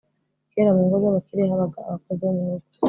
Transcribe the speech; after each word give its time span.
kera 0.51 0.71
mu 0.75 0.81
ngo 0.85 0.95
z'abakire 1.01 1.41
habaga 1.51 1.79
abakozi 1.87 2.21
bo 2.23 2.33
mu 2.37 2.43
rugo 2.49 2.67